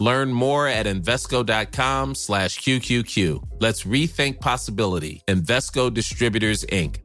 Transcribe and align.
Learn 0.00 0.32
more 0.32 0.66
at 0.66 0.86
Invesco.com 0.86 2.14
slash 2.14 2.58
QQQ. 2.60 3.42
Let's 3.60 3.84
rethink 3.84 4.40
possibility. 4.40 5.20
Invesco 5.28 5.90
Distributors, 5.90 6.64
Inc. 6.72 7.04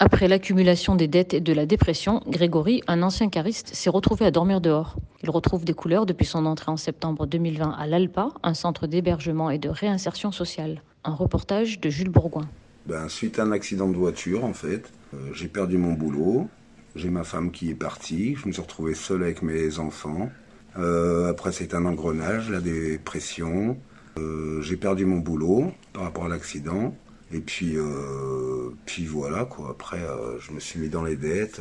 Après 0.00 0.26
l'accumulation 0.26 0.96
des 0.96 1.06
dettes 1.06 1.32
et 1.32 1.40
de 1.40 1.52
la 1.52 1.64
dépression, 1.64 2.22
Grégory, 2.26 2.82
un 2.88 3.04
ancien 3.04 3.28
cariste, 3.28 3.72
s'est 3.72 3.88
retrouvé 3.88 4.26
à 4.26 4.32
dormir 4.32 4.60
dehors. 4.60 4.96
Il 5.22 5.30
retrouve 5.30 5.64
des 5.64 5.74
couleurs 5.74 6.06
depuis 6.06 6.26
son 6.26 6.44
entrée 6.44 6.72
en 6.72 6.76
septembre 6.76 7.24
2020 7.26 7.70
à 7.70 7.86
l'ALPA, 7.86 8.30
un 8.42 8.54
centre 8.54 8.88
d'hébergement 8.88 9.48
et 9.50 9.58
de 9.58 9.68
réinsertion 9.68 10.32
sociale. 10.32 10.82
Un 11.04 11.14
reportage 11.14 11.78
de 11.78 11.88
Jules 11.88 12.10
Bourgoin. 12.10 12.48
Ben, 12.86 13.08
suite 13.08 13.38
à 13.38 13.44
un 13.44 13.52
accident 13.52 13.88
de 13.88 13.96
voiture, 13.96 14.44
en 14.44 14.52
fait, 14.52 14.92
euh, 15.14 15.18
j'ai 15.32 15.48
perdu 15.48 15.78
mon 15.78 15.92
boulot. 15.92 16.48
J'ai 16.94 17.08
ma 17.08 17.24
femme 17.24 17.50
qui 17.50 17.70
est 17.70 17.74
partie. 17.74 18.34
Je 18.36 18.46
me 18.46 18.52
suis 18.52 18.60
retrouvé 18.60 18.94
seul 18.94 19.22
avec 19.22 19.42
mes 19.42 19.78
enfants. 19.78 20.30
Euh, 20.78 21.30
après, 21.30 21.52
c'est 21.52 21.74
un 21.74 21.84
engrenage, 21.86 22.50
la 22.50 22.60
dépression. 22.60 23.76
Euh, 24.18 24.60
j'ai 24.60 24.76
perdu 24.76 25.06
mon 25.06 25.18
boulot 25.18 25.72
par 25.92 26.02
rapport 26.02 26.26
à 26.26 26.28
l'accident. 26.28 26.94
Et 27.32 27.40
puis, 27.40 27.76
euh, 27.76 28.70
puis 28.84 29.06
voilà, 29.06 29.46
quoi. 29.46 29.70
Après, 29.70 30.02
euh, 30.02 30.38
je 30.38 30.52
me 30.52 30.60
suis 30.60 30.78
mis 30.80 30.90
dans 30.90 31.02
les 31.02 31.16
dettes. 31.16 31.60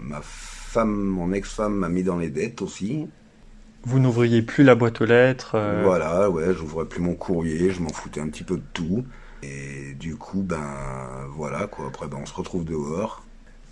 Ma 0.00 0.20
femme, 0.22 0.94
mon 0.94 1.32
ex-femme 1.32 1.74
m'a 1.74 1.88
mis 1.88 2.04
dans 2.04 2.18
les 2.18 2.30
dettes 2.30 2.62
aussi. 2.62 3.08
Vous 3.82 3.98
n'ouvriez 3.98 4.40
plus 4.40 4.62
la 4.64 4.76
boîte 4.76 5.00
aux 5.00 5.04
lettres 5.04 5.56
Voilà, 5.82 6.30
ouais, 6.30 6.54
j'ouvrais 6.54 6.86
plus 6.86 7.02
mon 7.02 7.14
courrier, 7.14 7.70
je 7.70 7.82
m'en 7.82 7.90
foutais 7.90 8.20
un 8.20 8.28
petit 8.28 8.44
peu 8.44 8.56
de 8.56 8.62
tout. 8.72 9.04
Et 9.44 9.94
du 9.94 10.16
coup, 10.16 10.42
ben 10.42 11.26
voilà, 11.36 11.66
quoi. 11.66 11.86
Après, 11.88 12.06
ben, 12.06 12.18
on 12.22 12.26
se 12.26 12.34
retrouve 12.34 12.64
dehors. 12.64 13.22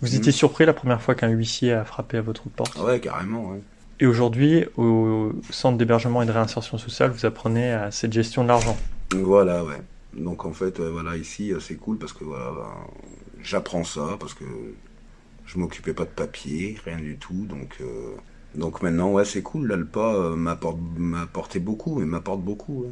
Vous 0.01 0.15
étiez 0.15 0.31
surpris 0.31 0.65
la 0.65 0.73
première 0.73 1.01
fois 1.01 1.15
qu'un 1.15 1.29
huissier 1.29 1.71
a 1.71 1.85
frappé 1.85 2.17
à 2.17 2.21
votre 2.21 2.49
porte? 2.49 2.77
Ouais, 2.79 2.99
carrément, 2.99 3.51
ouais. 3.51 3.61
Et 3.99 4.05
aujourd'hui, 4.05 4.65
au 4.77 5.31
centre 5.49 5.77
d'hébergement 5.77 6.21
et 6.21 6.25
de 6.25 6.31
réinsertion 6.31 6.77
sociale, 6.77 7.11
vous 7.11 7.25
apprenez 7.25 7.71
à 7.71 7.89
cette 7.91 8.11
gestion 8.11 8.43
de 8.43 8.49
l'argent? 8.49 8.77
Voilà, 9.11 9.63
ouais. 9.63 9.81
Donc 10.13 10.45
en 10.45 10.53
fait, 10.53 10.79
euh, 10.79 10.91
voilà, 10.91 11.15
ici, 11.15 11.53
euh, 11.53 11.59
c'est 11.59 11.75
cool 11.75 11.97
parce 11.97 12.13
que 12.13 12.23
voilà, 12.23 12.51
ben, 12.51 12.69
j'apprends 13.41 13.83
ça 13.83 14.17
parce 14.19 14.33
que 14.33 14.45
je 15.45 15.57
m'occupais 15.57 15.93
pas 15.93 16.05
de 16.05 16.09
papier, 16.09 16.77
rien 16.85 16.97
du 16.97 17.17
tout. 17.17 17.45
Donc, 17.45 17.77
euh, 17.81 18.15
donc 18.55 18.81
maintenant, 18.81 19.11
ouais, 19.11 19.25
c'est 19.25 19.41
cool. 19.41 19.67
L'Alpa 19.67 20.13
euh, 20.15 20.35
m'apporte, 20.35 20.77
m'a 20.97 21.21
apporté 21.21 21.59
beaucoup 21.59 22.01
et 22.01 22.05
m'apporte 22.05 22.41
beaucoup. 22.41 22.83
ouais. 22.83 22.91